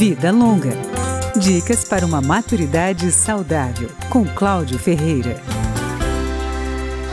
Vida 0.00 0.32
Longa. 0.32 0.70
Dicas 1.38 1.84
para 1.84 2.06
uma 2.06 2.22
maturidade 2.22 3.12
saudável, 3.12 3.90
com 4.08 4.24
Cláudio 4.24 4.78
Ferreira. 4.78 5.38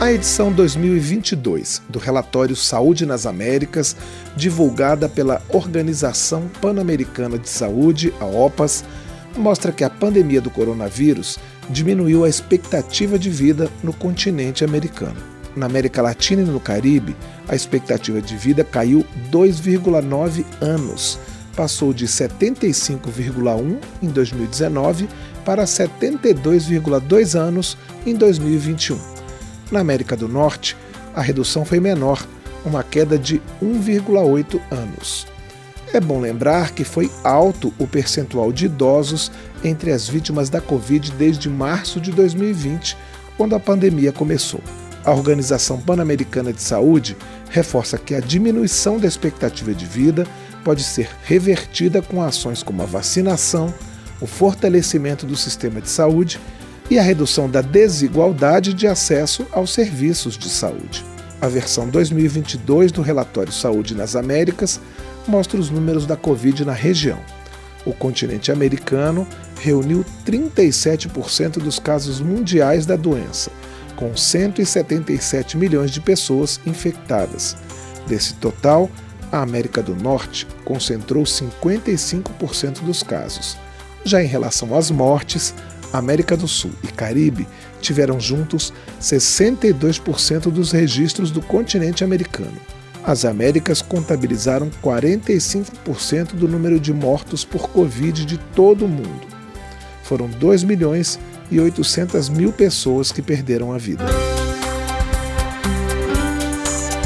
A 0.00 0.10
edição 0.10 0.50
2022 0.50 1.82
do 1.86 1.98
relatório 1.98 2.56
Saúde 2.56 3.04
nas 3.04 3.26
Américas, 3.26 3.94
divulgada 4.34 5.06
pela 5.06 5.42
Organização 5.50 6.48
Pan-Americana 6.62 7.38
de 7.38 7.50
Saúde, 7.50 8.10
a 8.18 8.24
OPAS, 8.24 8.82
mostra 9.36 9.70
que 9.70 9.84
a 9.84 9.90
pandemia 9.90 10.40
do 10.40 10.48
coronavírus 10.48 11.38
diminuiu 11.68 12.24
a 12.24 12.28
expectativa 12.30 13.18
de 13.18 13.28
vida 13.28 13.70
no 13.82 13.92
continente 13.92 14.64
americano. 14.64 15.20
Na 15.54 15.66
América 15.66 16.00
Latina 16.00 16.40
e 16.40 16.46
no 16.46 16.58
Caribe, 16.58 17.14
a 17.46 17.54
expectativa 17.54 18.22
de 18.22 18.34
vida 18.34 18.64
caiu 18.64 19.04
2,9 19.30 20.42
anos, 20.62 21.18
passou 21.58 21.92
de 21.92 22.06
75,1 22.06 23.78
em 24.00 24.06
2019 24.06 25.08
para 25.44 25.64
72,2 25.64 27.36
anos 27.36 27.76
em 28.06 28.14
2021. 28.14 28.96
Na 29.72 29.80
América 29.80 30.16
do 30.16 30.28
Norte, 30.28 30.76
a 31.16 31.20
redução 31.20 31.64
foi 31.64 31.80
menor, 31.80 32.24
uma 32.64 32.84
queda 32.84 33.18
de 33.18 33.42
1,8 33.60 34.60
anos. 34.70 35.26
É 35.92 36.00
bom 36.00 36.20
lembrar 36.20 36.70
que 36.70 36.84
foi 36.84 37.10
alto 37.24 37.74
o 37.76 37.88
percentual 37.88 38.52
de 38.52 38.66
idosos 38.66 39.32
entre 39.64 39.90
as 39.90 40.08
vítimas 40.08 40.48
da 40.48 40.60
Covid 40.60 41.10
desde 41.18 41.48
março 41.48 42.00
de 42.00 42.12
2020, 42.12 42.96
quando 43.36 43.56
a 43.56 43.60
pandemia 43.60 44.12
começou. 44.12 44.60
A 45.04 45.10
Organização 45.12 45.80
Pan-Americana 45.80 46.52
de 46.52 46.62
Saúde 46.62 47.16
reforça 47.50 47.98
que 47.98 48.14
a 48.14 48.20
diminuição 48.20 48.96
da 48.98 49.08
expectativa 49.08 49.74
de 49.74 49.86
vida 49.86 50.24
pode 50.64 50.82
ser 50.82 51.08
revertida 51.24 52.02
com 52.02 52.22
ações 52.22 52.62
como 52.62 52.82
a 52.82 52.86
vacinação, 52.86 53.72
o 54.20 54.26
fortalecimento 54.26 55.26
do 55.26 55.36
sistema 55.36 55.80
de 55.80 55.88
saúde 55.88 56.40
e 56.90 56.98
a 56.98 57.02
redução 57.02 57.48
da 57.48 57.60
desigualdade 57.60 58.72
de 58.72 58.86
acesso 58.86 59.46
aos 59.52 59.72
serviços 59.72 60.36
de 60.36 60.48
saúde. 60.48 61.04
A 61.40 61.46
versão 61.46 61.88
2022 61.88 62.90
do 62.90 63.02
relatório 63.02 63.52
Saúde 63.52 63.94
nas 63.94 64.16
Américas 64.16 64.80
mostra 65.26 65.60
os 65.60 65.70
números 65.70 66.06
da 66.06 66.16
Covid 66.16 66.64
na 66.64 66.72
região. 66.72 67.18
O 67.84 67.92
continente 67.92 68.50
americano 68.50 69.26
reuniu 69.60 70.04
37% 70.26 71.58
dos 71.58 71.78
casos 71.78 72.20
mundiais 72.20 72.86
da 72.86 72.96
doença, 72.96 73.50
com 73.94 74.16
177 74.16 75.56
milhões 75.56 75.90
de 75.90 76.00
pessoas 76.00 76.60
infectadas. 76.66 77.56
Desse 78.06 78.34
total, 78.34 78.90
a 79.30 79.42
América 79.42 79.82
do 79.82 79.94
Norte 79.94 80.46
concentrou 80.64 81.24
55% 81.24 82.82
dos 82.82 83.02
casos. 83.02 83.56
Já 84.04 84.22
em 84.22 84.26
relação 84.26 84.76
às 84.76 84.90
mortes, 84.90 85.54
América 85.92 86.36
do 86.36 86.46
Sul 86.46 86.72
e 86.82 86.88
Caribe 86.88 87.46
tiveram 87.80 88.20
juntos 88.20 88.72
62% 89.00 90.50
dos 90.50 90.72
registros 90.72 91.30
do 91.30 91.40
continente 91.40 92.04
americano. 92.04 92.56
As 93.04 93.24
Américas 93.24 93.80
contabilizaram 93.80 94.70
45% 94.82 96.34
do 96.34 96.48
número 96.48 96.78
de 96.78 96.92
mortos 96.92 97.44
por 97.44 97.68
Covid 97.70 98.24
de 98.24 98.38
todo 98.54 98.84
o 98.84 98.88
mundo. 98.88 99.26
Foram 100.02 100.28
2 100.28 100.64
milhões 100.64 101.18
e 101.50 101.58
800 101.58 102.28
mil 102.28 102.52
pessoas 102.52 103.10
que 103.10 103.22
perderam 103.22 103.72
a 103.72 103.78
vida. 103.78 104.04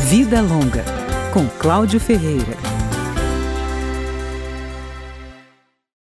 Vida 0.08 0.42
Longa, 0.42 0.84
com 1.32 1.48
Cláudio 1.48 1.98
Ferreira. 1.98 2.81